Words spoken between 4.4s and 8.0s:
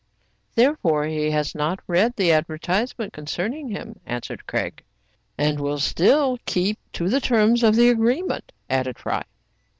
Craig." And will still keep to the terms of the